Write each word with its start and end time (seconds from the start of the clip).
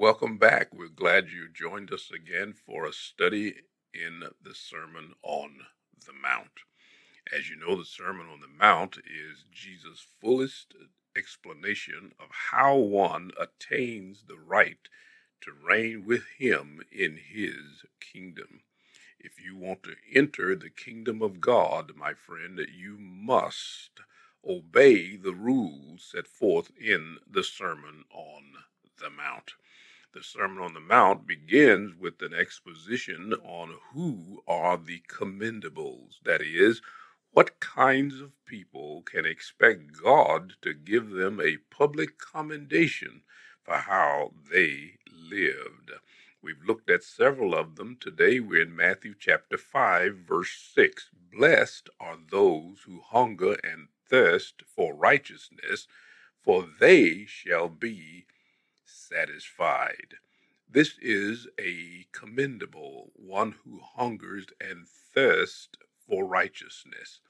Welcome 0.00 0.38
back. 0.38 0.68
We're 0.72 0.86
glad 0.86 1.30
you 1.32 1.48
joined 1.52 1.92
us 1.92 2.12
again 2.14 2.54
for 2.54 2.86
a 2.86 2.92
study 2.92 3.56
in 3.92 4.22
the 4.40 4.54
Sermon 4.54 5.14
on 5.24 5.56
the 6.06 6.12
Mount. 6.12 6.60
As 7.36 7.50
you 7.50 7.56
know, 7.56 7.74
the 7.74 7.84
Sermon 7.84 8.28
on 8.32 8.38
the 8.40 8.46
Mount 8.46 8.98
is 8.98 9.44
Jesus' 9.50 10.06
fullest 10.20 10.72
explanation 11.16 12.12
of 12.20 12.28
how 12.52 12.76
one 12.76 13.32
attains 13.40 14.22
the 14.28 14.38
right 14.38 14.88
to 15.40 15.50
reign 15.52 16.04
with 16.06 16.22
him 16.38 16.80
in 16.92 17.18
his 17.18 17.82
kingdom. 18.00 18.60
If 19.18 19.44
you 19.44 19.56
want 19.56 19.82
to 19.82 19.96
enter 20.14 20.54
the 20.54 20.70
kingdom 20.70 21.22
of 21.22 21.40
God, 21.40 21.96
my 21.96 22.14
friend, 22.14 22.60
you 22.72 22.98
must 23.00 23.90
obey 24.48 25.16
the 25.16 25.34
rules 25.34 26.08
set 26.12 26.28
forth 26.28 26.70
in 26.80 27.18
the 27.28 27.42
Sermon 27.42 28.04
on 28.12 28.44
the 29.00 29.10
Mount. 29.10 29.54
The 30.18 30.24
Sermon 30.24 30.58
on 30.64 30.74
the 30.74 30.80
Mount 30.80 31.28
begins 31.28 31.94
with 31.94 32.20
an 32.22 32.34
exposition 32.34 33.34
on 33.34 33.78
who 33.92 34.42
are 34.48 34.76
the 34.76 35.00
commendables, 35.08 36.20
that 36.24 36.42
is, 36.42 36.82
what 37.30 37.60
kinds 37.60 38.20
of 38.20 38.44
people 38.44 39.02
can 39.02 39.24
expect 39.24 40.02
God 40.02 40.54
to 40.62 40.74
give 40.74 41.10
them 41.10 41.40
a 41.40 41.58
public 41.70 42.18
commendation 42.18 43.22
for 43.62 43.76
how 43.76 44.34
they 44.50 44.98
lived. 45.08 45.92
We've 46.42 46.64
looked 46.66 46.90
at 46.90 47.04
several 47.04 47.54
of 47.54 47.76
them. 47.76 47.96
Today 48.00 48.40
we're 48.40 48.62
in 48.62 48.74
Matthew 48.74 49.14
chapter 49.16 49.56
5, 49.56 50.16
verse 50.16 50.72
6. 50.74 51.10
Blessed 51.32 51.90
are 52.00 52.18
those 52.28 52.80
who 52.86 53.02
hunger 53.02 53.56
and 53.62 53.86
thirst 54.10 54.64
for 54.66 54.96
righteousness, 54.96 55.86
for 56.42 56.66
they 56.80 57.24
shall 57.24 57.68
be 57.68 58.26
satisfied. 58.88 60.16
This 60.70 60.96
is 61.00 61.48
a 61.60 62.06
commendable 62.12 63.12
one 63.14 63.56
who 63.64 63.80
hungers 63.96 64.46
and 64.60 64.86
thirsts 65.14 65.70
for 66.08 66.26
righteousness. 66.26 67.20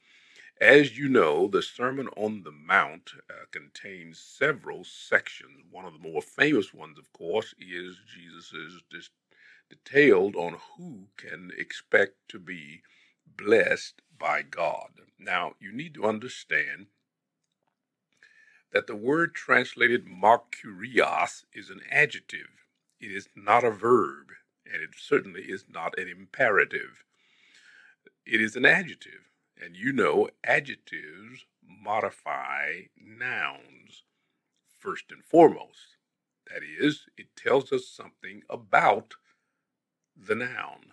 As 0.61 0.99
you 0.99 1.11
know, 1.11 1.49
the 1.49 1.63
Sermon 1.63 2.09
on 2.17 2.45
the 2.45 2.53
Mount 2.53 3.13
uh, 3.31 3.45
contains 3.53 4.21
several 4.21 4.85
sections. 4.85 5.65
One 5.71 5.85
of 5.85 5.93
the 5.93 5.99
more 5.99 6.23
famous 6.23 6.75
ones, 6.75 6.99
of 6.99 7.13
course, 7.13 7.55
is 7.61 7.99
Jesus' 8.15 8.83
dis- 8.91 9.11
detailed 9.71 10.37
on 10.37 10.59
who 10.77 11.09
can 11.19 11.53
expect 11.59 12.17
to 12.29 12.41
be 12.41 12.83
blessed 13.27 14.03
by 14.19 14.43
God. 14.43 14.91
Now, 15.19 15.55
you 15.61 15.73
need 15.73 15.95
to 15.95 16.05
understand 16.07 16.89
that 18.73 18.87
the 18.87 18.97
word 18.97 19.35
translated 19.35 20.07
makarios 20.07 21.45
is 21.53 21.71
an 21.71 21.81
adjective. 21.91 22.49
It 23.01 23.13
is 23.13 23.29
not 23.35 23.65
a 23.65 23.71
verb, 23.71 24.29
and 24.67 24.83
it 24.83 24.91
certainly 24.97 25.43
is 25.43 25.65
not 25.69 25.99
an 25.99 26.09
imperative. 26.09 27.05
It 28.27 28.41
is 28.41 28.57
an 28.57 28.67
adjective, 28.67 29.31
and 29.61 29.77
you 29.77 29.93
know 29.93 30.29
adjectives 30.45 31.47
modify 31.67 32.83
nouns 32.97 34.03
first 34.79 35.11
and 35.11 35.25
foremost. 35.25 35.97
That 36.51 36.63
is, 36.63 37.07
it 37.17 37.37
tells 37.37 37.73
us 37.73 37.87
something 37.89 38.43
about 38.51 39.15
the 40.17 40.35
noun. 40.35 40.93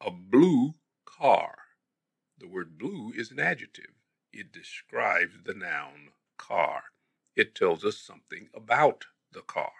A 0.00 0.10
blue 0.10 0.74
car. 1.04 1.56
The 2.38 2.48
word 2.48 2.78
blue 2.78 3.12
is 3.16 3.30
an 3.30 3.40
adjective. 3.40 3.94
It 4.32 4.52
describes 4.52 5.34
the 5.44 5.54
noun 5.54 6.10
car. 6.38 6.84
It 7.36 7.54
tells 7.54 7.84
us 7.84 7.98
something 7.98 8.48
about 8.54 9.04
the 9.32 9.42
car. 9.42 9.72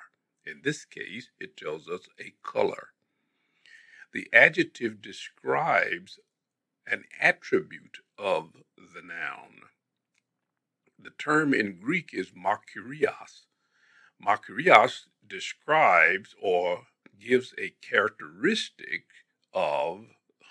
In 0.45 0.61
this 0.63 0.85
case, 0.85 1.31
it 1.41 1.57
tells 1.57 1.89
us 1.89 2.09
a 2.21 2.35
color. 2.43 2.89
The 4.13 4.29
adjective 4.33 5.01
describes 5.01 6.19
an 6.87 7.05
attribute 7.21 7.99
of 8.17 8.53
the 8.77 9.03
noun. 9.03 9.63
The 10.99 11.11
term 11.11 11.55
in 11.55 11.79
Greek 11.81 12.11
is 12.13 12.31
makarios. 12.31 13.47
Makarios 14.25 15.07
describes 15.27 16.35
or 16.41 16.87
gives 17.21 17.55
a 17.59 17.75
characteristic 17.83 19.05
of 19.53 20.07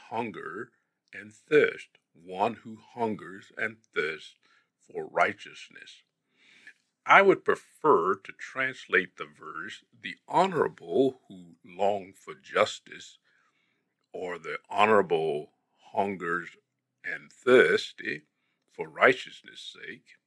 hunger 0.10 0.72
and 1.14 1.34
thirst, 1.34 1.90
one 2.14 2.56
who 2.64 2.78
hungers 2.94 3.52
and 3.58 3.78
thirsts 3.94 4.36
for 4.92 5.08
righteousness. 5.08 6.04
I 7.06 7.22
would 7.22 7.46
prefer 7.46 8.16
to 8.16 8.32
translate 8.34 9.16
the 9.16 9.26
verse, 9.26 9.84
the 10.02 10.18
honorable 10.28 11.22
who 11.28 11.56
long 11.64 12.14
for 12.14 12.34
justice, 12.34 13.18
or 14.12 14.38
the 14.38 14.60
honorable 14.70 15.54
hungers 15.94 16.50
and 17.06 17.32
thirsty 17.32 18.24
for 18.74 18.90
righteousness' 18.90 19.76
sake. 19.80 20.18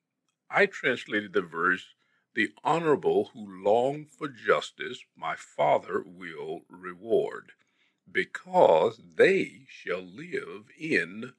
I 0.48 0.66
translated 0.66 1.32
the 1.32 1.42
verse, 1.42 1.94
the 2.34 2.52
honorable 2.64 3.30
who 3.34 3.46
long 3.62 4.06
for 4.06 4.28
justice, 4.28 5.04
my 5.16 5.36
Father 5.36 6.02
will 6.04 6.62
reward, 6.68 7.52
because 8.10 9.00
they 9.16 9.66
shall 9.68 10.02
live 10.02 10.70
in 10.78 11.34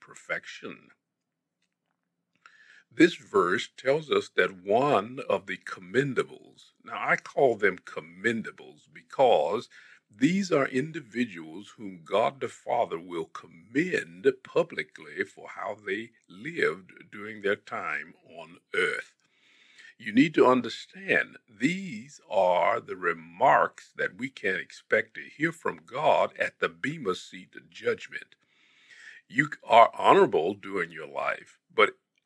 perfection. 0.00 0.90
This 2.92 3.16
verse 3.16 3.68
tells 3.76 4.10
us 4.10 4.28
that 4.36 4.62
one 4.64 5.20
of 5.28 5.46
the 5.46 5.56
commendables, 5.56 6.72
now 6.84 6.96
I 6.96 7.16
call 7.16 7.56
them 7.56 7.78
commendables 7.78 8.88
because 8.92 9.68
these 10.16 10.52
are 10.52 10.68
individuals 10.68 11.74
whom 11.76 12.02
God 12.04 12.40
the 12.40 12.48
Father 12.48 12.98
will 12.98 13.26
commend 13.26 14.26
publicly 14.44 15.24
for 15.24 15.48
how 15.56 15.76
they 15.84 16.10
lived 16.28 16.92
during 17.10 17.42
their 17.42 17.56
time 17.56 18.14
on 18.38 18.58
earth. 18.74 19.12
You 19.98 20.12
need 20.12 20.34
to 20.34 20.46
understand 20.46 21.38
these 21.48 22.20
are 22.28 22.80
the 22.80 22.96
remarks 22.96 23.92
that 23.96 24.16
we 24.16 24.28
can 24.28 24.56
expect 24.56 25.14
to 25.14 25.22
hear 25.22 25.52
from 25.52 25.80
God 25.86 26.32
at 26.38 26.60
the 26.60 26.68
Bema 26.68 27.14
seat 27.14 27.54
of 27.56 27.70
judgment. 27.70 28.34
You 29.28 29.50
are 29.64 29.90
honorable 29.94 30.54
during 30.54 30.90
your 30.90 31.06
life, 31.06 31.58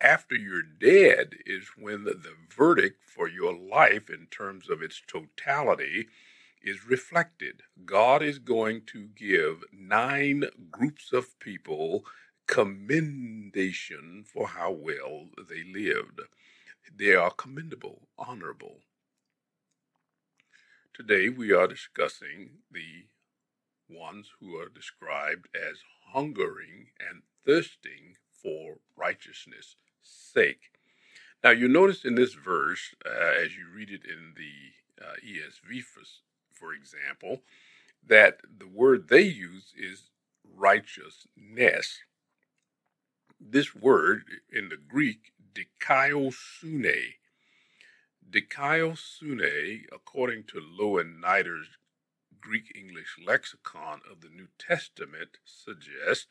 after 0.01 0.37
you're 0.37 0.63
dead 0.63 1.35
is 1.45 1.69
when 1.77 2.05
the, 2.05 2.15
the 2.15 2.35
verdict 2.55 3.05
for 3.05 3.29
your 3.29 3.57
life, 3.57 4.09
in 4.09 4.27
terms 4.27 4.71
of 4.71 4.83
its 4.83 5.03
totality, 5.07 6.09
is 6.63 6.87
reflected. 6.87 7.63
God 7.85 8.23
is 8.23 8.39
going 8.39 8.83
to 8.87 9.09
give 9.17 9.65
nine 9.73 10.45
groups 10.71 11.13
of 11.13 11.39
people 11.41 12.05
commendation 12.47 14.25
for 14.27 14.49
how 14.49 14.71
well 14.71 15.27
they 15.49 15.65
lived. 15.65 16.21
They 16.97 17.15
are 17.15 17.31
commendable, 17.31 18.09
honorable. 18.19 18.79
Today 20.95 21.29
we 21.29 21.53
are 21.53 21.69
discussing 21.69 22.51
the 22.71 23.07
ones 23.91 24.31
who 24.41 24.57
are 24.57 24.69
described 24.69 25.49
as 25.55 25.79
hungering 26.13 26.89
and 26.99 27.23
thirsting 27.45 28.17
for 28.43 28.79
righteousness 28.97 29.77
sake. 30.09 30.71
Now, 31.43 31.51
you 31.51 31.69
notice 31.69 32.05
in 32.05 32.15
this 32.15 32.35
verse, 32.35 32.95
uh, 33.07 33.43
as 33.43 33.57
you 33.57 33.67
read 33.73 33.91
it 33.91 34.03
in 34.05 34.35
the 34.37 35.05
uh, 35.05 35.15
ESV, 35.25 35.83
for, 35.83 36.03
for 36.53 36.73
example, 36.73 37.43
that 38.07 38.41
the 38.59 38.67
word 38.67 39.09
they 39.09 39.23
use 39.23 39.73
is 39.77 40.11
righteousness. 40.57 42.01
This 43.41 43.75
word 43.75 44.25
in 44.53 44.69
the 44.69 44.77
Greek, 44.77 45.33
dikaiosune, 45.55 47.15
dikaiosune, 48.29 49.85
according 49.93 50.45
to 50.45 50.61
Louw-Nida's 50.61 51.69
Greek 52.41 52.73
English 52.75 53.17
lexicon 53.25 54.01
of 54.11 54.21
the 54.21 54.29
New 54.29 54.49
Testament, 54.59 55.39
suggests 55.45 56.27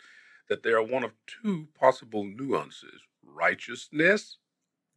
that 0.49 0.63
there 0.63 0.77
are 0.77 0.83
one 0.83 1.03
of 1.03 1.11
two 1.25 1.67
possible 1.79 2.23
nuances 2.25 3.01
righteousness, 3.27 4.37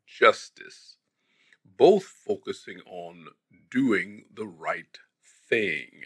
justice, 0.06 0.96
both 1.64 2.04
focusing 2.04 2.80
on 2.86 3.26
doing 3.70 4.24
the 4.32 4.46
right 4.46 4.98
thing. 5.48 6.02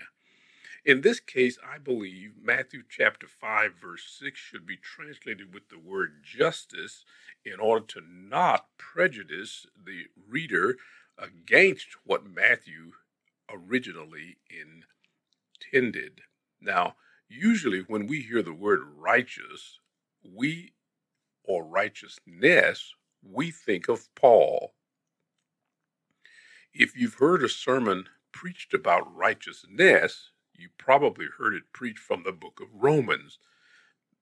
In 0.85 1.01
this 1.01 1.19
case, 1.19 1.59
I 1.67 1.79
believe 1.79 2.33
Matthew 2.43 2.83
chapter 2.87 3.27
5, 3.27 3.73
verse 3.81 4.05
6 4.21 4.39
should 4.39 4.67
be 4.67 4.77
translated 4.77 5.55
with 5.55 5.71
the 5.71 5.79
word 5.79 6.23
justice 6.23 7.07
in 7.43 7.59
order 7.59 7.87
to 7.87 8.03
not 8.07 8.67
prejudice 8.77 9.67
the 9.83 10.05
reader 10.29 10.77
against 11.19 11.87
what 12.05 12.27
Matthew 12.27 12.93
originally 13.51 14.37
intended. 14.51 16.21
Now, 16.61 16.97
usually 17.29 17.81
when 17.81 18.07
we 18.07 18.21
hear 18.21 18.43
the 18.43 18.53
word 18.53 18.81
righteous, 18.85 19.79
we 20.23 20.74
or 21.45 21.65
righteousness, 21.65 22.95
we 23.23 23.51
think 23.51 23.89
of 23.89 24.15
Paul. 24.15 24.75
If 26.73 26.97
you've 26.97 27.15
heard 27.15 27.43
a 27.43 27.49
sermon 27.49 28.07
preached 28.33 28.75
about 28.75 29.15
righteousness, 29.15 30.31
you 30.53 30.69
probably 30.79 31.27
heard 31.39 31.55
it 31.55 31.73
preached 31.73 32.01
from 32.01 32.23
the 32.25 32.33
book 32.33 32.61
of 32.61 32.69
Romans. 32.75 33.39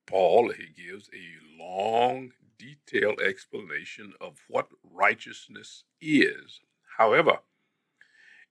Paul, 0.06 0.52
he 0.52 0.68
gives 0.82 1.08
a 1.08 1.62
long, 1.62 2.32
detailed 2.58 3.20
explanation 3.20 4.12
of 4.20 4.42
what 4.48 4.68
righteousness 4.82 5.84
is. 6.00 6.60
However, 6.98 7.38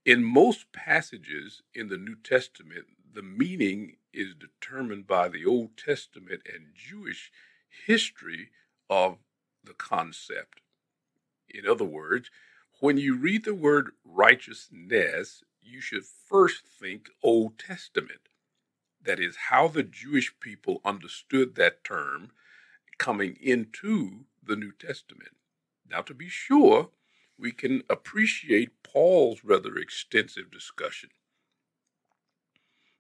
in 0.06 0.24
most 0.24 0.72
passages 0.72 1.62
in 1.76 1.88
the 1.88 1.98
New 1.98 2.16
Testament, 2.16 2.86
the 3.14 3.22
meaning 3.22 3.98
is 4.14 4.34
determined 4.34 5.06
by 5.06 5.28
the 5.30 5.46
Old 5.46 5.78
Testament 5.78 6.42
and 6.52 6.74
Jewish 6.74 7.32
history 7.86 8.50
of 8.92 9.18
the 9.64 9.74
concept. 9.74 10.62
In 11.50 11.68
other 11.68 11.86
words, 11.86 12.30
when 12.82 12.98
you 12.98 13.16
read 13.16 13.46
the 13.46 13.56
word 13.56 13.92
righteousness, 14.04 15.44
you 15.62 15.80
should 15.82 16.04
first 16.06 16.66
think 16.68 17.10
Old 17.24 17.58
Testament. 17.58 18.28
That 19.04 19.20
is 19.20 19.36
how 19.50 19.68
the 19.68 19.84
Jewish 19.84 20.34
people 20.40 20.82
understood 20.84 21.56
that 21.56 21.84
term 21.84 22.32
coming 22.98 23.38
into 23.42 24.26
the 24.44 24.56
New 24.56 24.72
Testament. 24.72 25.32
Now, 25.90 26.02
to 26.02 26.14
be 26.14 26.30
sure, 26.30 26.90
we 27.38 27.52
can 27.52 27.84
appreciate 27.90 28.84
Paul's 28.84 29.44
rather 29.44 29.78
extensive 29.78 30.52
discussion. 30.52 31.10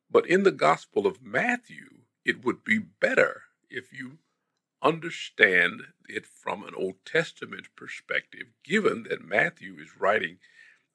But 0.09 0.27
in 0.27 0.43
the 0.43 0.51
Gospel 0.51 1.05
of 1.05 1.21
Matthew, 1.21 2.01
it 2.25 2.43
would 2.43 2.63
be 2.63 2.79
better 2.79 3.43
if 3.69 3.93
you 3.93 4.19
understand 4.81 5.81
it 6.07 6.25
from 6.25 6.63
an 6.63 6.73
Old 6.75 6.95
Testament 7.05 7.67
perspective, 7.75 8.47
given 8.63 9.03
that 9.03 9.23
Matthew 9.23 9.75
is 9.79 9.99
writing 9.99 10.37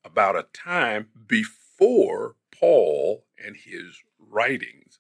about 0.04 0.36
a 0.36 0.46
time 0.52 1.08
before 1.26 2.36
Paul 2.50 3.24
and 3.42 3.56
his 3.56 4.02
writings. 4.18 4.98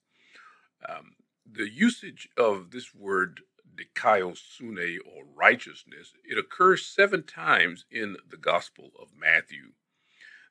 Um, 0.88 1.14
the 1.50 1.70
usage 1.70 2.28
of 2.36 2.70
this 2.70 2.94
word 2.94 3.40
dikaiosune 3.76 4.98
or 5.04 5.24
righteousness, 5.34 6.12
it 6.24 6.38
occurs 6.38 6.84
seven 6.84 7.22
times 7.22 7.84
in 7.90 8.16
the 8.28 8.36
Gospel 8.36 8.90
of 9.00 9.08
Matthew. 9.18 9.72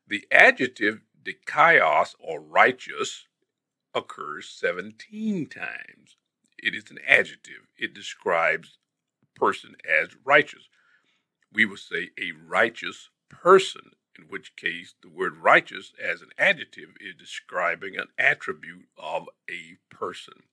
The 0.07 0.25
adjective 0.31 1.01
dikaios 1.23 2.15
or 2.19 2.39
righteous 2.39 3.25
occurs 3.93 4.49
17 4.49 5.47
times. 5.47 6.17
It 6.57 6.75
is 6.75 6.89
an 6.89 6.99
adjective. 7.07 7.67
It 7.77 7.93
describes 7.93 8.77
a 9.21 9.39
person 9.39 9.75
as 9.87 10.09
righteous. 10.23 10.69
We 11.51 11.65
would 11.65 11.79
say 11.79 12.11
a 12.19 12.31
righteous 12.31 13.09
person, 13.29 13.91
in 14.17 14.25
which 14.25 14.55
case 14.55 14.95
the 15.01 15.09
word 15.09 15.37
righteous 15.37 15.93
as 16.01 16.21
an 16.21 16.29
adjective 16.37 16.89
is 16.99 17.15
describing 17.15 17.97
an 17.97 18.07
attribute 18.17 18.87
of 18.97 19.27
a 19.49 19.77
person. 19.89 20.43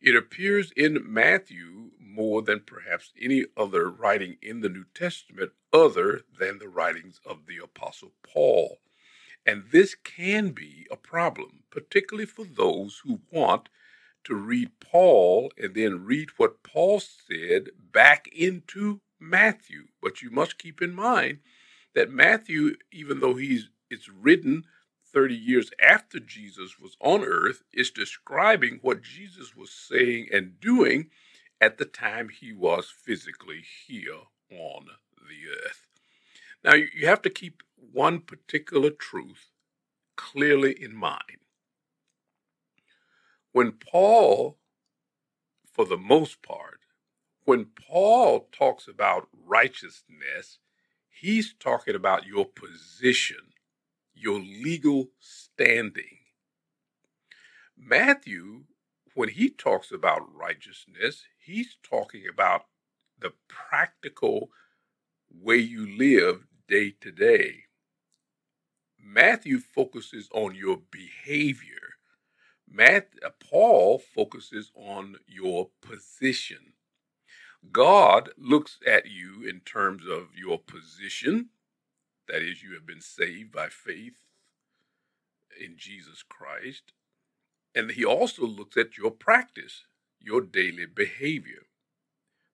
It 0.00 0.14
appears 0.14 0.70
in 0.76 1.12
Matthew 1.12 1.90
more 1.98 2.40
than 2.40 2.60
perhaps 2.60 3.12
any 3.20 3.46
other 3.56 3.90
writing 3.90 4.36
in 4.40 4.60
the 4.60 4.68
New 4.68 4.84
Testament 4.94 5.52
other 5.72 6.22
than 6.38 6.58
the 6.58 6.68
writings 6.68 7.20
of 7.26 7.46
the 7.46 7.58
Apostle 7.58 8.12
Paul. 8.22 8.78
And 9.44 9.64
this 9.72 9.96
can 9.96 10.50
be 10.50 10.86
a 10.90 10.96
problem, 10.96 11.64
particularly 11.70 12.26
for 12.26 12.44
those 12.44 13.02
who 13.04 13.20
want 13.32 13.68
to 14.28 14.34
read 14.34 14.70
Paul 14.78 15.50
and 15.56 15.74
then 15.74 16.04
read 16.04 16.28
what 16.36 16.62
Paul 16.62 17.00
said 17.00 17.70
back 17.92 18.28
into 18.28 19.00
Matthew. 19.18 19.86
But 20.02 20.20
you 20.22 20.30
must 20.30 20.58
keep 20.58 20.82
in 20.82 20.94
mind 20.94 21.38
that 21.94 22.10
Matthew, 22.10 22.76
even 22.92 23.20
though 23.20 23.34
he's 23.34 23.70
it's 23.90 24.08
written 24.10 24.64
30 25.14 25.34
years 25.34 25.70
after 25.82 26.20
Jesus 26.20 26.78
was 26.78 26.94
on 27.00 27.24
earth, 27.24 27.62
is 27.72 27.90
describing 27.90 28.80
what 28.82 29.02
Jesus 29.02 29.56
was 29.56 29.70
saying 29.72 30.28
and 30.30 30.60
doing 30.60 31.08
at 31.58 31.78
the 31.78 31.86
time 31.86 32.28
he 32.28 32.52
was 32.52 32.92
physically 32.94 33.62
here 33.86 34.20
on 34.52 34.88
the 35.16 35.50
earth. 35.64 35.86
Now, 36.62 36.74
you 36.74 37.06
have 37.06 37.22
to 37.22 37.30
keep 37.30 37.62
one 37.76 38.20
particular 38.20 38.90
truth 38.90 39.52
clearly 40.16 40.72
in 40.72 40.94
mind. 40.94 41.38
When 43.52 43.72
Paul, 43.72 44.58
for 45.72 45.84
the 45.84 45.96
most 45.96 46.42
part, 46.42 46.80
when 47.44 47.66
Paul 47.66 48.48
talks 48.52 48.86
about 48.88 49.28
righteousness, 49.32 50.58
he's 51.08 51.54
talking 51.54 51.94
about 51.94 52.26
your 52.26 52.44
position 52.44 53.48
your 54.20 54.40
legal 54.40 55.08
standing. 55.20 56.18
Matthew, 57.76 58.64
when 59.14 59.28
he 59.28 59.48
talks 59.48 59.92
about 59.92 60.22
righteousness, 60.34 61.24
he's 61.38 61.76
talking 61.82 62.24
about 62.28 62.62
the 63.18 63.32
practical 63.48 64.50
way 65.30 65.56
you 65.56 65.86
live 65.96 66.46
day 66.68 66.94
to 67.00 67.12
day. 67.12 67.64
Matthew 69.00 69.58
focuses 69.60 70.28
on 70.32 70.54
your 70.54 70.80
behavior. 70.90 71.77
Uh, 72.76 73.30
Paul 73.40 73.98
focuses 73.98 74.70
on 74.74 75.16
your 75.26 75.70
position. 75.80 76.74
God 77.72 78.30
looks 78.38 78.78
at 78.86 79.06
you 79.06 79.44
in 79.48 79.60
terms 79.60 80.04
of 80.06 80.36
your 80.36 80.58
position, 80.58 81.50
that 82.28 82.42
is, 82.42 82.62
you 82.62 82.74
have 82.74 82.86
been 82.86 83.00
saved 83.00 83.52
by 83.52 83.68
faith 83.68 84.18
in 85.58 85.76
Jesus 85.76 86.22
Christ. 86.22 86.92
And 87.74 87.92
he 87.92 88.04
also 88.04 88.46
looks 88.46 88.76
at 88.76 88.98
your 88.98 89.10
practice, 89.10 89.84
your 90.20 90.40
daily 90.40 90.86
behavior. 90.86 91.66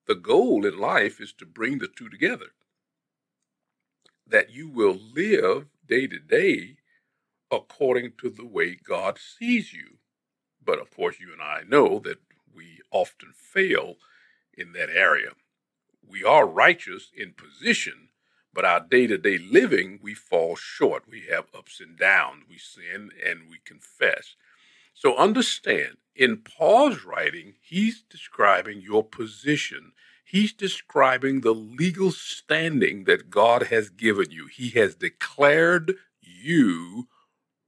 The 0.07 0.15
goal 0.15 0.65
in 0.65 0.77
life 0.77 1.19
is 1.19 1.33
to 1.33 1.45
bring 1.45 1.79
the 1.79 1.87
two 1.87 2.09
together. 2.09 2.53
That 4.27 4.51
you 4.51 4.69
will 4.69 4.97
live 5.15 5.67
day 5.87 6.07
to 6.07 6.19
day 6.19 6.77
according 7.51 8.13
to 8.21 8.29
the 8.29 8.45
way 8.45 8.75
God 8.75 9.17
sees 9.19 9.73
you. 9.73 9.97
But 10.65 10.79
of 10.79 10.91
course, 10.91 11.19
you 11.19 11.31
and 11.31 11.41
I 11.41 11.61
know 11.67 11.99
that 11.99 12.17
we 12.53 12.79
often 12.91 13.31
fail 13.33 13.95
in 14.57 14.73
that 14.73 14.89
area. 14.89 15.31
We 16.07 16.23
are 16.23 16.47
righteous 16.47 17.11
in 17.15 17.33
position, 17.33 18.09
but 18.53 18.65
our 18.65 18.79
day 18.79 19.07
to 19.07 19.17
day 19.17 19.37
living, 19.37 19.99
we 20.01 20.13
fall 20.13 20.55
short. 20.55 21.03
We 21.09 21.25
have 21.31 21.45
ups 21.53 21.79
and 21.79 21.97
downs. 21.97 22.43
We 22.49 22.57
sin 22.57 23.11
and 23.25 23.49
we 23.49 23.57
confess. 23.65 24.35
So 24.93 25.17
understand, 25.17 25.97
in 26.15 26.37
Paul's 26.37 27.03
writing, 27.03 27.55
he's 27.61 28.01
describing 28.01 28.81
your 28.81 29.03
position. 29.03 29.91
He's 30.23 30.53
describing 30.53 31.41
the 31.41 31.53
legal 31.53 32.11
standing 32.11 33.03
that 33.03 33.29
God 33.29 33.63
has 33.63 33.89
given 33.89 34.31
you. 34.31 34.47
He 34.47 34.69
has 34.69 34.95
declared 34.95 35.95
you 36.21 37.07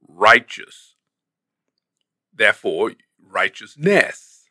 righteous. 0.00 0.94
Therefore, 2.38 2.92
righteousness. 3.20 4.48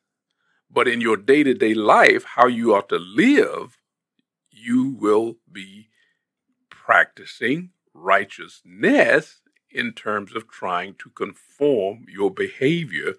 But 0.69 0.89
in 0.89 0.99
your 0.99 1.15
day 1.15 1.43
to 1.43 1.53
day 1.53 1.73
life, 1.73 2.25
how 2.35 2.47
you 2.47 2.75
ought 2.75 2.89
to 2.89 2.99
live, 2.99 3.77
you 4.51 4.89
will 4.99 5.37
be 5.49 5.87
practicing 6.69 7.71
righteousness 7.93 9.39
in 9.71 9.93
terms 9.93 10.35
of 10.35 10.49
trying 10.49 10.95
to 10.95 11.09
conform 11.11 12.05
your 12.09 12.29
behavior 12.29 13.15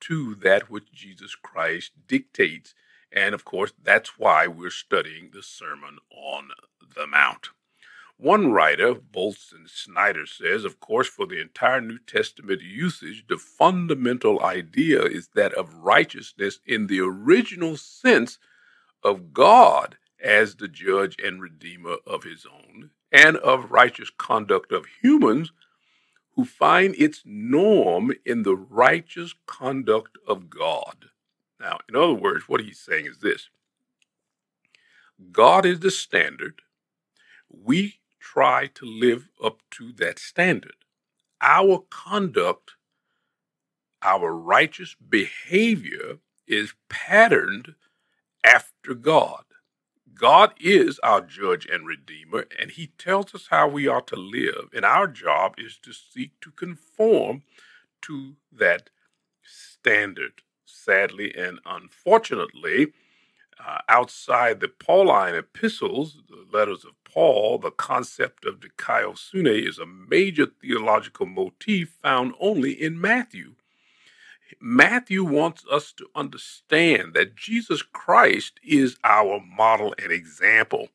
to 0.00 0.34
that 0.34 0.68
which 0.68 0.92
Jesus 0.92 1.36
Christ 1.36 1.92
dictates. 2.08 2.74
And 3.12 3.34
of 3.34 3.44
course, 3.44 3.72
that's 3.80 4.18
why 4.18 4.48
we're 4.48 4.70
studying 4.70 5.30
the 5.32 5.42
Sermon 5.42 5.98
on 6.10 6.48
the 6.96 7.06
Mount. 7.06 7.50
One 8.22 8.52
writer, 8.52 8.94
Balz 8.94 9.52
and 9.52 9.68
Schneider, 9.68 10.26
says, 10.26 10.64
of 10.64 10.78
course, 10.78 11.08
for 11.08 11.26
the 11.26 11.40
entire 11.40 11.80
New 11.80 11.98
Testament 11.98 12.62
usage, 12.62 13.24
the 13.28 13.36
fundamental 13.36 14.40
idea 14.44 15.02
is 15.02 15.30
that 15.34 15.52
of 15.54 15.74
righteousness 15.74 16.60
in 16.64 16.86
the 16.86 17.00
original 17.00 17.76
sense 17.76 18.38
of 19.02 19.32
God 19.32 19.96
as 20.22 20.54
the 20.54 20.68
judge 20.68 21.16
and 21.20 21.42
redeemer 21.42 21.96
of 22.06 22.22
his 22.22 22.46
own, 22.46 22.90
and 23.10 23.38
of 23.38 23.72
righteous 23.72 24.10
conduct 24.16 24.70
of 24.70 24.86
humans 25.02 25.50
who 26.36 26.44
find 26.44 26.94
its 26.94 27.22
norm 27.24 28.12
in 28.24 28.44
the 28.44 28.54
righteous 28.54 29.34
conduct 29.46 30.16
of 30.28 30.48
God. 30.48 31.06
Now, 31.58 31.80
in 31.88 31.96
other 31.96 32.14
words, 32.14 32.48
what 32.48 32.60
he's 32.60 32.78
saying 32.78 33.06
is 33.06 33.18
this 33.18 33.48
God 35.32 35.66
is 35.66 35.80
the 35.80 35.90
standard. 35.90 36.62
We 37.50 37.98
try 38.22 38.68
to 38.74 38.86
live 38.86 39.28
up 39.42 39.62
to 39.72 39.92
that 39.94 40.18
standard. 40.18 40.76
Our 41.40 41.84
conduct, 41.90 42.72
our 44.00 44.32
righteous 44.32 44.94
behavior 44.94 46.18
is 46.46 46.74
patterned 46.88 47.74
after 48.44 48.94
God. 48.94 49.44
God 50.14 50.54
is 50.60 51.00
our 51.00 51.20
judge 51.20 51.66
and 51.66 51.86
redeemer, 51.86 52.46
and 52.58 52.70
he 52.70 52.88
tells 52.98 53.34
us 53.34 53.48
how 53.50 53.66
we 53.66 53.88
are 53.88 54.02
to 54.02 54.16
live. 54.16 54.68
And 54.72 54.84
our 54.84 55.08
job 55.08 55.54
is 55.58 55.78
to 55.82 55.92
seek 55.92 56.38
to 56.42 56.50
conform 56.52 57.42
to 58.02 58.36
that 58.52 58.90
standard. 59.42 60.42
Sadly 60.64 61.34
and 61.36 61.58
unfortunately, 61.66 62.92
uh, 63.66 63.78
outside 63.88 64.60
the 64.60 64.68
Pauline 64.68 65.34
epistles, 65.34 66.18
the 66.28 66.46
letters 66.56 66.84
of 66.84 66.92
Paul, 67.04 67.58
the 67.58 67.70
concept 67.70 68.44
of 68.44 68.60
dikaiosune 68.60 69.68
is 69.68 69.78
a 69.78 69.86
major 69.86 70.46
theological 70.46 71.26
motif 71.26 71.90
found 72.02 72.34
only 72.40 72.72
in 72.72 73.00
Matthew. 73.00 73.54
Matthew 74.60 75.24
wants 75.24 75.64
us 75.70 75.92
to 75.92 76.08
understand 76.14 77.14
that 77.14 77.36
Jesus 77.36 77.82
Christ 77.82 78.60
is 78.62 78.96
our 79.04 79.40
model 79.40 79.94
and 80.02 80.12
example. 80.12 80.88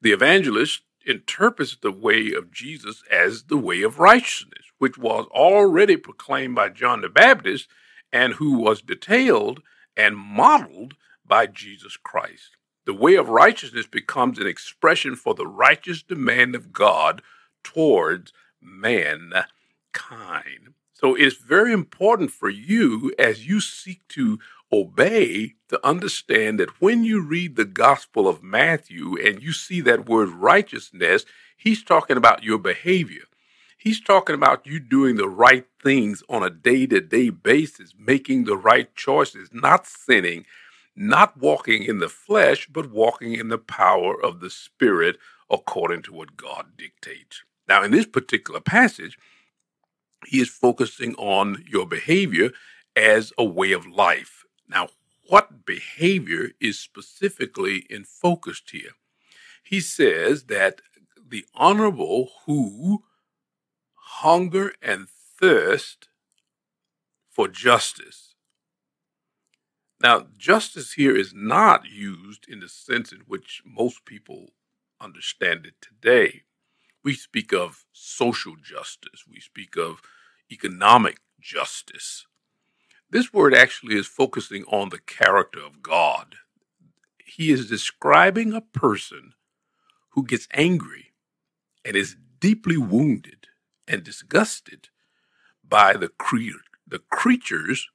The 0.00 0.12
evangelist 0.12 0.82
interprets 1.06 1.76
the 1.76 1.92
way 1.92 2.32
of 2.32 2.52
Jesus 2.52 3.02
as 3.10 3.44
the 3.44 3.56
way 3.56 3.82
of 3.82 3.98
righteousness, 3.98 4.64
which 4.78 4.98
was 4.98 5.26
already 5.30 5.96
proclaimed 5.96 6.54
by 6.54 6.68
John 6.68 7.00
the 7.00 7.08
Baptist 7.08 7.68
and 8.12 8.34
who 8.34 8.58
was 8.58 8.82
detailed 8.82 9.62
and 9.96 10.16
modeled 10.16 10.94
by 11.32 11.46
Jesus 11.46 11.96
Christ. 11.96 12.58
The 12.84 12.92
way 12.92 13.14
of 13.14 13.30
righteousness 13.30 13.86
becomes 13.86 14.38
an 14.38 14.46
expression 14.46 15.16
for 15.16 15.32
the 15.32 15.46
righteous 15.46 16.02
demand 16.02 16.54
of 16.54 16.74
God 16.74 17.22
towards 17.64 18.34
mankind. 18.60 19.46
So 20.92 21.14
it's 21.14 21.36
very 21.36 21.72
important 21.72 22.32
for 22.32 22.50
you 22.50 23.14
as 23.18 23.48
you 23.48 23.62
seek 23.62 24.06
to 24.08 24.40
obey 24.70 25.54
to 25.70 25.80
understand 25.82 26.60
that 26.60 26.82
when 26.82 27.02
you 27.02 27.22
read 27.22 27.56
the 27.56 27.64
Gospel 27.64 28.28
of 28.28 28.42
Matthew 28.42 29.16
and 29.16 29.42
you 29.42 29.54
see 29.54 29.80
that 29.80 30.06
word 30.06 30.28
righteousness, 30.28 31.24
he's 31.56 31.82
talking 31.82 32.18
about 32.18 32.44
your 32.44 32.58
behavior. 32.58 33.22
He's 33.78 34.02
talking 34.02 34.34
about 34.34 34.66
you 34.66 34.78
doing 34.78 35.16
the 35.16 35.30
right 35.30 35.64
things 35.82 36.22
on 36.28 36.42
a 36.42 36.50
day 36.50 36.86
to 36.88 37.00
day 37.00 37.30
basis, 37.30 37.94
making 37.98 38.44
the 38.44 38.56
right 38.56 38.94
choices, 38.94 39.48
not 39.50 39.86
sinning, 39.86 40.44
not 40.94 41.36
walking 41.36 41.82
in 41.84 41.98
the 41.98 42.08
flesh, 42.08 42.68
but 42.68 42.90
walking 42.90 43.34
in 43.34 43.48
the 43.48 43.58
power 43.58 44.22
of 44.22 44.40
the 44.40 44.50
Spirit 44.50 45.18
according 45.50 46.02
to 46.02 46.12
what 46.12 46.36
God 46.36 46.76
dictates. 46.76 47.42
Now, 47.68 47.82
in 47.82 47.90
this 47.90 48.06
particular 48.06 48.60
passage, 48.60 49.18
he 50.26 50.40
is 50.40 50.48
focusing 50.48 51.14
on 51.16 51.64
your 51.68 51.86
behavior 51.86 52.50
as 52.94 53.32
a 53.38 53.44
way 53.44 53.72
of 53.72 53.86
life. 53.86 54.44
Now, 54.68 54.88
what 55.28 55.64
behavior 55.64 56.50
is 56.60 56.78
specifically 56.78 57.86
in 57.88 58.04
focus 58.04 58.62
here? 58.70 58.92
He 59.62 59.80
says 59.80 60.44
that 60.44 60.82
the 61.26 61.46
honorable 61.54 62.30
who 62.44 63.04
hunger 63.94 64.72
and 64.82 65.08
thirst 65.08 66.08
for 67.30 67.48
justice. 67.48 68.31
Now, 70.02 70.26
justice 70.36 70.94
here 70.94 71.14
is 71.16 71.32
not 71.32 71.86
used 71.86 72.46
in 72.48 72.58
the 72.58 72.68
sense 72.68 73.12
in 73.12 73.20
which 73.28 73.62
most 73.64 74.04
people 74.04 74.48
understand 75.00 75.64
it 75.64 75.74
today. 75.80 76.42
We 77.04 77.14
speak 77.14 77.52
of 77.52 77.84
social 77.92 78.56
justice, 78.56 79.24
we 79.30 79.38
speak 79.38 79.76
of 79.76 80.02
economic 80.50 81.20
justice. 81.40 82.26
This 83.10 83.32
word 83.32 83.54
actually 83.54 83.94
is 83.94 84.08
focusing 84.08 84.64
on 84.64 84.88
the 84.88 84.98
character 84.98 85.60
of 85.64 85.82
God. 85.82 86.34
He 87.24 87.52
is 87.52 87.68
describing 87.68 88.52
a 88.52 88.60
person 88.60 89.34
who 90.10 90.26
gets 90.26 90.48
angry 90.52 91.12
and 91.84 91.94
is 91.94 92.16
deeply 92.40 92.76
wounded 92.76 93.46
and 93.86 94.02
disgusted 94.02 94.88
by 95.62 95.92
the, 95.92 96.08
cre- 96.08 96.64
the 96.88 96.98
creature's 97.08 97.88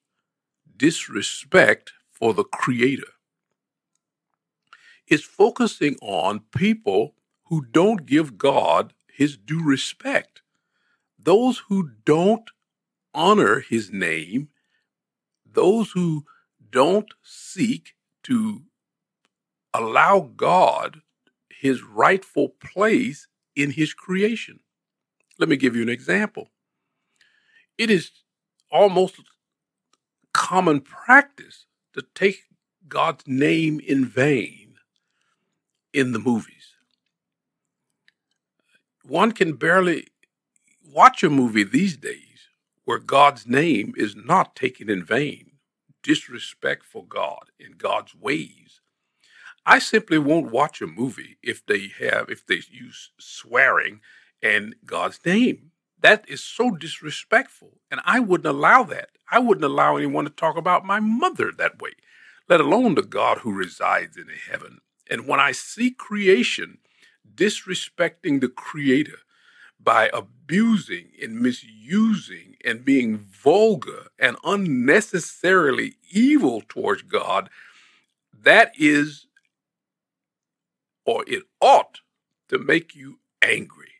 disrespect 0.77 1.91
for 2.17 2.33
the 2.33 2.43
Creator. 2.43 3.07
It's 5.07 5.23
focusing 5.23 5.95
on 6.01 6.41
people 6.55 7.15
who 7.45 7.65
don't 7.71 8.05
give 8.05 8.37
God 8.37 8.93
his 9.11 9.37
due 9.37 9.63
respect. 9.63 10.41
Those 11.17 11.59
who 11.69 11.91
don't 12.05 12.49
honor 13.13 13.59
his 13.59 13.91
name, 13.91 14.49
those 15.45 15.91
who 15.91 16.25
don't 16.71 17.13
seek 17.23 17.95
to 18.23 18.63
allow 19.73 20.31
God 20.35 21.01
his 21.49 21.83
rightful 21.83 22.49
place 22.49 23.27
in 23.55 23.71
his 23.71 23.93
creation. 23.93 24.59
Let 25.39 25.49
me 25.49 25.55
give 25.55 25.75
you 25.75 25.81
an 25.81 25.89
example. 25.89 26.49
It 27.77 27.89
is 27.89 28.11
almost 28.71 29.15
common 30.33 30.81
practice 30.81 31.65
to 31.97 32.05
take 32.15 32.43
God's 32.87 33.23
name 33.27 33.79
in 33.79 34.05
vain 34.05 34.75
in 35.93 36.11
the 36.13 36.19
movies 36.19 36.57
one 39.07 39.31
can 39.31 39.53
barely 39.53 40.07
watch 40.91 41.23
a 41.23 41.29
movie 41.29 41.63
these 41.63 41.95
days 41.95 42.49
where 42.85 42.99
God's 42.99 43.47
name 43.47 43.93
is 43.95 44.15
not 44.15 44.55
taken 44.55 44.89
in 44.89 45.03
vain, 45.03 45.51
disrespect 46.03 46.85
for 46.85 47.05
God 47.05 47.51
and 47.59 47.77
God's 47.77 48.15
ways. 48.15 48.81
I 49.65 49.79
simply 49.79 50.17
won't 50.17 50.51
watch 50.51 50.81
a 50.81 50.87
movie 50.87 51.37
if 51.41 51.65
they 51.65 51.89
have 51.99 52.29
if 52.29 52.45
they 52.45 52.61
use 52.69 53.11
swearing 53.19 54.01
and 54.41 54.75
God's 54.85 55.19
name. 55.25 55.71
That 55.99 56.25
is 56.27 56.43
so 56.43 56.71
disrespectful, 56.71 57.79
and 57.89 58.01
I 58.05 58.19
wouldn't 58.19 58.47
allow 58.47 58.83
that. 58.83 59.09
I 59.31 59.39
wouldn't 59.39 59.65
allow 59.65 59.97
anyone 59.97 60.25
to 60.25 60.29
talk 60.29 60.55
about 60.55 60.85
my 60.85 60.99
mother 60.99 61.51
that 61.57 61.81
way, 61.81 61.91
let 62.47 62.61
alone 62.61 62.95
the 62.95 63.01
God 63.01 63.39
who 63.39 63.51
resides 63.51 64.15
in 64.15 64.27
heaven. 64.49 64.79
And 65.09 65.27
when 65.27 65.39
I 65.39 65.51
see 65.51 65.91
creation 65.91 66.77
disrespecting 67.35 68.41
the 68.41 68.49
Creator 68.49 69.19
by 69.79 70.09
abusing 70.13 71.09
and 71.21 71.39
misusing 71.39 72.57
and 72.63 72.85
being 72.85 73.17
vulgar 73.17 74.07
and 74.19 74.37
unnecessarily 74.43 75.95
evil 76.11 76.61
towards 76.67 77.01
God, 77.01 77.49
that 78.43 78.71
is, 78.77 79.27
or 81.05 81.23
it 81.27 81.43
ought 81.59 82.01
to 82.49 82.57
make 82.59 82.95
you 82.95 83.19
angry. 83.41 83.96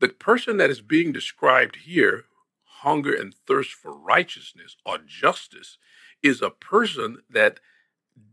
The 0.00 0.08
person 0.08 0.58
that 0.58 0.70
is 0.70 0.80
being 0.80 1.12
described 1.12 1.76
here, 1.76 2.24
hunger 2.64 3.12
and 3.12 3.34
thirst 3.34 3.72
for 3.72 3.92
righteousness 3.92 4.76
or 4.86 4.98
justice, 4.98 5.76
is 6.22 6.40
a 6.40 6.50
person 6.50 7.22
that 7.28 7.60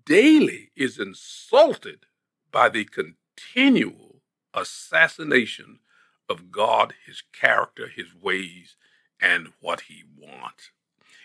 daily 0.05 0.71
is 0.75 0.99
insulted 0.99 2.05
by 2.51 2.69
the 2.69 2.85
continual 2.85 4.21
assassination 4.53 5.79
of 6.29 6.51
God, 6.51 6.93
his 7.05 7.23
character, 7.33 7.87
his 7.87 8.13
ways, 8.15 8.75
and 9.19 9.49
what 9.59 9.81
he 9.81 10.03
wants. 10.17 10.71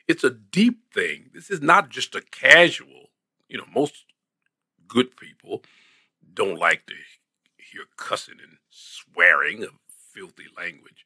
It's 0.09 0.25
a 0.25 0.30
deep 0.30 0.92
thing. 0.92 1.30
This 1.32 1.50
is 1.50 1.61
not 1.61 1.90
just 1.90 2.14
a 2.14 2.23
casual, 2.23 3.11
you 3.49 3.59
know, 3.59 3.66
most 3.73 4.04
good 4.88 5.16
people 5.16 5.62
don't 6.32 6.59
like 6.59 6.87
to 6.87 6.94
hear 7.56 7.85
cussing 7.97 8.38
and 8.42 8.59
swearing 8.70 9.62
of 9.62 9.70
filthy 10.12 10.47
language. 10.57 11.05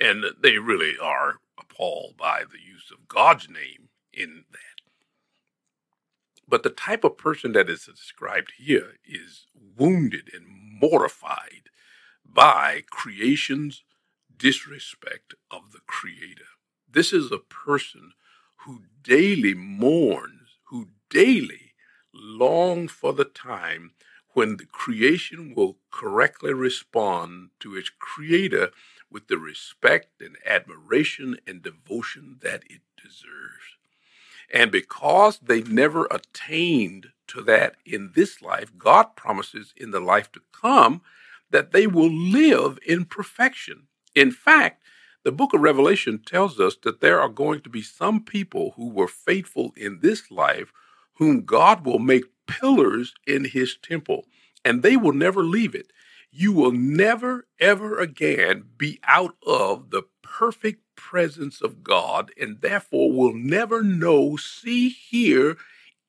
And 0.00 0.24
they 0.40 0.58
really 0.58 0.94
are 1.00 1.36
appalled 1.58 2.16
by 2.16 2.42
the 2.50 2.60
use 2.60 2.90
of 2.92 3.08
God's 3.08 3.48
name 3.48 3.88
in 4.12 4.44
that. 4.52 4.58
But 6.46 6.62
the 6.62 6.70
type 6.70 7.04
of 7.04 7.18
person 7.18 7.52
that 7.52 7.68
is 7.68 7.84
described 7.84 8.52
here 8.56 8.94
is 9.04 9.46
wounded 9.76 10.30
and 10.32 10.46
mortified 10.80 11.70
by 12.24 12.84
creation's 12.90 13.82
disrespect 14.34 15.34
of 15.50 15.72
the 15.72 15.80
Creator. 15.86 16.44
This 16.90 17.12
is 17.12 17.30
a 17.30 17.38
person 17.38 18.12
who 18.64 18.82
daily 19.02 19.54
mourns, 19.54 20.58
who 20.64 20.88
daily 21.10 21.74
longs 22.14 22.92
for 22.92 23.12
the 23.12 23.24
time 23.24 23.92
when 24.38 24.56
the 24.56 24.66
creation 24.66 25.52
will 25.52 25.76
correctly 25.90 26.52
respond 26.52 27.50
to 27.58 27.76
its 27.76 27.90
Creator 27.98 28.70
with 29.10 29.26
the 29.26 29.36
respect 29.36 30.22
and 30.22 30.36
admiration 30.46 31.36
and 31.44 31.60
devotion 31.60 32.36
that 32.40 32.62
it 32.70 32.82
deserves. 32.96 33.74
And 34.54 34.70
because 34.70 35.40
they 35.40 35.62
never 35.62 36.06
attained 36.12 37.08
to 37.26 37.42
that 37.42 37.74
in 37.84 38.12
this 38.14 38.40
life, 38.40 38.70
God 38.78 39.16
promises 39.16 39.74
in 39.76 39.90
the 39.90 39.98
life 39.98 40.30
to 40.30 40.40
come 40.52 41.02
that 41.50 41.72
they 41.72 41.88
will 41.88 42.12
live 42.12 42.78
in 42.86 43.06
perfection. 43.06 43.88
In 44.14 44.30
fact, 44.30 44.84
the 45.24 45.32
book 45.32 45.52
of 45.52 45.62
Revelation 45.62 46.20
tells 46.24 46.60
us 46.60 46.76
that 46.84 47.00
there 47.00 47.20
are 47.20 47.28
going 47.28 47.62
to 47.62 47.68
be 47.68 47.82
some 47.82 48.22
people 48.22 48.74
who 48.76 48.88
were 48.88 49.08
faithful 49.08 49.72
in 49.76 49.98
this 49.98 50.30
life 50.30 50.72
whom 51.14 51.44
God 51.44 51.84
will 51.84 51.98
make 51.98 52.26
pillars 52.48 53.14
in 53.26 53.44
his 53.44 53.76
temple, 53.80 54.24
and 54.64 54.82
they 54.82 54.96
will 54.96 55.12
never 55.12 55.44
leave 55.44 55.74
it. 55.74 55.92
You 56.30 56.52
will 56.52 56.72
never, 56.72 57.46
ever 57.60 57.98
again 57.98 58.64
be 58.76 58.98
out 59.04 59.36
of 59.46 59.90
the 59.90 60.02
perfect 60.22 60.82
presence 60.96 61.60
of 61.62 61.84
God, 61.84 62.32
and 62.40 62.60
therefore 62.60 63.12
will 63.12 63.34
never 63.34 63.82
know, 63.82 64.36
see, 64.36 64.88
hear 64.88 65.56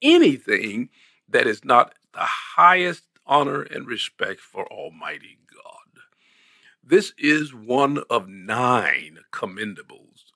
anything 0.01 0.89
that 1.27 1.47
is 1.47 1.63
not 1.63 1.93
the 2.13 2.19
highest 2.55 3.03
honor 3.25 3.61
and 3.61 3.87
respect 3.87 4.39
for 4.39 4.65
Almighty 4.71 5.37
God. 5.53 6.03
This 6.83 7.13
is 7.17 7.53
one 7.53 7.99
of 8.09 8.27
nine 8.27 9.19
commendables, 9.31 10.31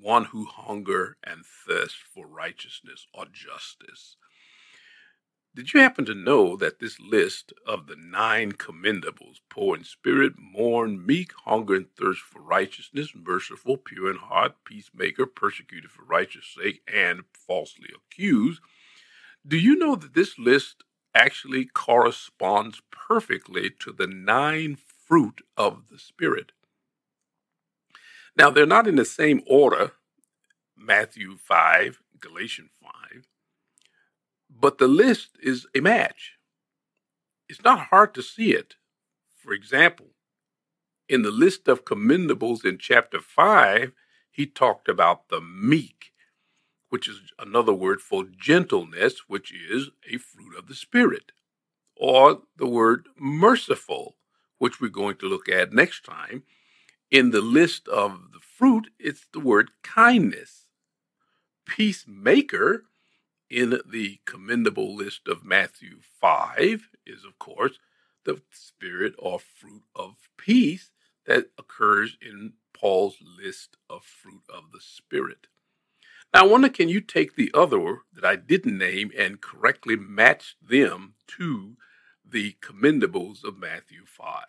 one 0.00 0.26
who 0.26 0.44
hunger 0.44 1.16
and 1.24 1.44
thirst 1.44 1.96
for 2.14 2.26
righteousness 2.26 3.06
or 3.12 3.26
justice. 3.32 4.16
Did 5.56 5.72
you 5.72 5.80
happen 5.80 6.04
to 6.04 6.14
know 6.14 6.54
that 6.56 6.80
this 6.80 7.00
list 7.00 7.54
of 7.66 7.86
the 7.86 7.96
nine 7.96 8.52
commendables, 8.52 9.36
poor 9.48 9.74
in 9.74 9.84
spirit, 9.84 10.34
mourn, 10.38 11.04
meek, 11.04 11.32
hunger 11.46 11.74
and 11.74 11.86
thirst 11.96 12.20
for 12.20 12.42
righteousness, 12.42 13.14
merciful, 13.14 13.78
pure 13.78 14.10
in 14.10 14.18
heart, 14.18 14.52
peacemaker, 14.66 15.24
persecuted 15.24 15.90
for 15.90 16.04
righteousness' 16.04 16.58
sake, 16.62 16.82
and 16.86 17.22
falsely 17.32 17.88
accused, 17.96 18.60
do 19.48 19.56
you 19.56 19.76
know 19.76 19.96
that 19.96 20.12
this 20.12 20.38
list 20.38 20.84
actually 21.14 21.64
corresponds 21.64 22.82
perfectly 22.90 23.70
to 23.80 23.92
the 23.92 24.06
nine 24.06 24.76
fruit 24.76 25.40
of 25.56 25.88
the 25.88 25.98
Spirit? 25.98 26.52
Now, 28.36 28.50
they're 28.50 28.66
not 28.66 28.86
in 28.86 28.96
the 28.96 29.06
same 29.06 29.40
order 29.46 29.92
Matthew 30.76 31.38
5, 31.38 32.02
Galatians 32.20 32.72
5, 32.82 33.26
but 34.58 34.78
the 34.78 34.88
list 34.88 35.30
is 35.42 35.66
a 35.74 35.80
match. 35.80 36.32
It's 37.48 37.62
not 37.62 37.88
hard 37.90 38.14
to 38.14 38.22
see 38.22 38.52
it. 38.52 38.76
For 39.36 39.52
example, 39.52 40.06
in 41.08 41.22
the 41.22 41.30
list 41.30 41.68
of 41.68 41.84
commendables 41.84 42.64
in 42.64 42.78
chapter 42.78 43.20
5, 43.20 43.92
he 44.30 44.46
talked 44.46 44.88
about 44.88 45.28
the 45.28 45.40
meek, 45.40 46.12
which 46.88 47.08
is 47.08 47.32
another 47.38 47.72
word 47.72 48.00
for 48.00 48.24
gentleness, 48.24 49.22
which 49.28 49.52
is 49.52 49.90
a 50.10 50.18
fruit 50.18 50.56
of 50.58 50.66
the 50.66 50.74
Spirit, 50.74 51.32
or 51.96 52.42
the 52.56 52.66
word 52.66 53.08
merciful, 53.18 54.16
which 54.58 54.80
we're 54.80 54.88
going 54.88 55.16
to 55.16 55.28
look 55.28 55.48
at 55.48 55.72
next 55.72 56.04
time. 56.04 56.42
In 57.10 57.30
the 57.30 57.40
list 57.40 57.86
of 57.88 58.32
the 58.32 58.40
fruit, 58.40 58.90
it's 58.98 59.26
the 59.32 59.40
word 59.40 59.70
kindness. 59.82 60.66
Peacemaker 61.66 62.84
in 63.50 63.80
the 63.86 64.20
commendable 64.24 64.94
list 64.94 65.28
of 65.28 65.44
Matthew 65.44 65.98
5 66.20 66.88
is, 67.06 67.24
of 67.24 67.38
course, 67.38 67.78
the 68.24 68.40
spirit 68.50 69.14
or 69.18 69.38
fruit 69.38 69.84
of 69.94 70.28
peace 70.36 70.90
that 71.26 71.50
occurs 71.58 72.16
in 72.20 72.54
Paul's 72.72 73.16
list 73.22 73.76
of 73.88 74.04
fruit 74.04 74.42
of 74.52 74.72
the 74.72 74.80
Spirit. 74.80 75.46
Now, 76.34 76.42
I 76.42 76.46
wonder 76.46 76.68
can 76.68 76.88
you 76.88 77.00
take 77.00 77.34
the 77.34 77.50
other 77.54 77.98
that 78.12 78.24
I 78.24 78.36
didn't 78.36 78.78
name 78.78 79.10
and 79.16 79.40
correctly 79.40 79.96
match 79.96 80.56
them 80.60 81.14
to 81.38 81.76
the 82.28 82.56
commendables 82.60 83.44
of 83.44 83.58
Matthew 83.58 84.04
5? 84.06 84.44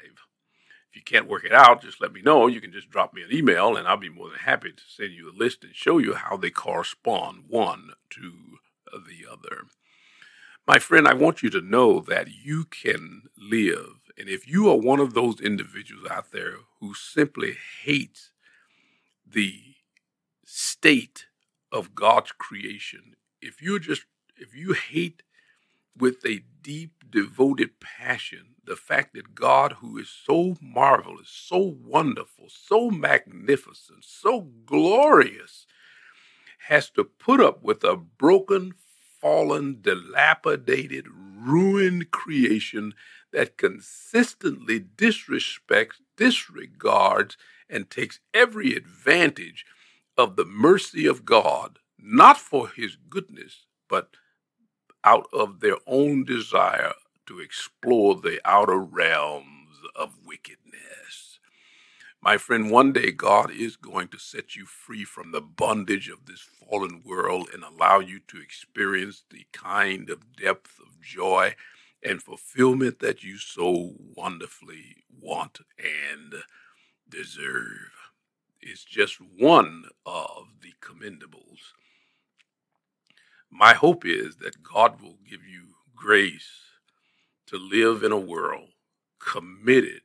If 0.89 0.96
you 0.96 1.01
can't 1.04 1.27
work 1.27 1.46
it 1.46 1.54
out, 1.54 1.82
just 1.82 2.01
let 2.01 2.13
me 2.13 2.22
know. 2.22 2.48
You 2.48 2.60
can 2.60 2.72
just 2.72 2.89
drop 2.89 3.13
me 3.13 3.22
an 3.22 3.32
email 3.32 3.75
and 3.75 3.88
I'll 3.88 3.98
be 3.98 4.10
more 4.10 4.30
than 4.30 4.39
happy 4.39 4.72
to 4.72 4.84
send 4.88 5.12
you 5.12 5.30
a 5.30 5.38
list 5.38 5.63
and 5.63 5.75
show 5.75 5.98
you 5.98 6.16
how 6.16 6.38
they 6.38 6.50
correspond 6.50 7.44
one 7.48 7.92
to 8.12 8.58
the 8.91 9.29
other. 9.32 9.63
My 10.67 10.79
friend, 10.79 11.08
I 11.08 11.13
want 11.13 11.41
you 11.41 11.50
to 11.51 11.62
know 11.62 12.01
that 12.01 12.27
you 12.29 12.65
can 12.65 13.24
live. 13.38 14.12
And 14.17 14.27
if 14.27 14.48
you 14.48 14.70
are 14.70 14.77
one 14.77 15.00
of 15.00 15.13
those 15.13 15.39
individuals 15.39 16.08
out 16.12 16.32
there 16.32 16.56
who 16.79 16.94
simply 16.94 17.56
hates 17.84 18.32
the 19.25 19.62
state 20.44 21.27
of 21.72 21.96
God's 21.96 22.31
creation, 22.33 23.16
if 23.42 23.62
you 23.62 23.79
just 23.79 24.05
if 24.35 24.55
you 24.55 24.74
hate 24.74 25.24
with 25.98 26.25
a 26.25 26.44
deep 26.62 27.03
devoted 27.09 27.79
passion 27.79 28.55
the 28.64 28.75
fact 28.75 29.14
that 29.14 29.33
God 29.33 29.77
who 29.79 29.98
is 29.98 30.09
so 30.09 30.57
marvelous, 30.62 31.29
so 31.29 31.77
wonderful, 31.83 32.48
so 32.50 32.92
magnificent, 32.92 34.03
so 34.03 34.50
glorious 34.66 35.66
has 36.68 36.90
to 36.92 37.03
put 37.03 37.42
up 37.42 37.64
with 37.64 37.84
a 37.84 37.96
broken, 37.96 38.74
fallen, 39.22 39.80
dilapidated, 39.82 41.08
ruined 41.10 42.12
creation 42.12 42.94
that 43.32 43.58
consistently 43.58 44.80
disrespects, 44.80 45.96
disregards, 46.18 47.38
and 47.70 47.90
takes 47.90 48.20
every 48.34 48.74
advantage 48.74 49.66
of 50.18 50.36
the 50.36 50.46
mercy 50.46 51.06
of 51.06 51.25
God, 51.25 51.80
not 52.00 52.38
for 52.38 52.70
his 52.70 52.98
goodness, 53.10 53.66
but 53.90 54.10
out 55.03 55.27
of 55.34 55.60
their 55.60 55.77
own 55.86 56.24
desire 56.25 56.94
to 57.27 57.40
explore 57.40 58.16
the 58.16 58.40
outer 58.46 58.80
realms 58.80 59.80
of 59.96 60.18
wickedness. 60.25 61.26
My 62.27 62.35
friend, 62.35 62.70
one 62.70 62.92
day 62.92 63.11
God 63.11 63.51
is 63.51 63.77
going 63.77 64.09
to 64.09 64.20
set 64.20 64.53
you 64.53 64.66
free 64.66 65.05
from 65.05 65.31
the 65.31 65.40
bondage 65.40 66.09
of 66.09 66.25
this 66.25 66.42
fallen 66.42 67.01
world 67.05 67.48
and 67.53 67.63
allow 67.63 68.00
you 68.00 68.20
to 68.27 68.42
experience 68.42 69.24
the 69.31 69.46
kind 69.53 70.09
of 70.09 70.35
depth 70.35 70.77
of 70.77 71.00
joy 71.01 71.55
and 72.03 72.22
fulfillment 72.22 73.00
that 73.00 73.24
you 73.24 73.37
so 73.37 73.94
wonderfully 74.13 75.05
want 75.22 75.59
and 75.79 76.44
deserve. 77.07 77.94
It's 78.59 78.83
just 78.83 79.20
one 79.22 79.85
of 80.05 80.48
the 80.61 80.74
commendables. 80.81 81.72
My 83.50 83.72
hope 83.74 84.05
is 84.05 84.35
that 84.42 84.63
God 84.63 85.00
will 85.01 85.18
give 85.25 85.46
you 85.48 85.75
grace 85.96 86.50
to 87.46 87.57
live 87.57 88.03
in 88.03 88.11
a 88.11 88.18
world 88.18 88.72
committed 89.18 90.01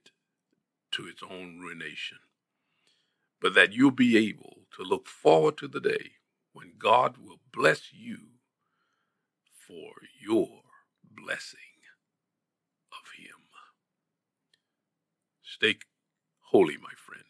to 0.93 1.07
its 1.09 1.23
own 1.23 1.61
ruination, 1.61 2.19
but 3.41 3.55
that 3.55 3.73
you'll 3.73 3.91
be 3.93 4.17
able 4.29 4.65
to 4.77 4.83
look 4.85 5.09
forward 5.09 5.59
to 5.59 5.69
the 5.69 5.81
day 5.81 6.13
when 6.53 6.75
God 6.79 7.17
will 7.19 7.41
bless 7.53 7.93
you 7.93 8.19
for 9.69 9.93
your 10.21 10.49
blessing 11.05 11.61
of 12.93 13.19
Him. 13.19 13.37
Stay 15.43 15.77
holy, 16.41 16.77
my 16.79 16.95
friend, 16.97 17.25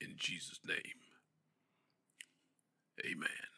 in 0.00 0.14
Jesus' 0.16 0.60
name. 0.66 0.76
Amen. 3.04 3.49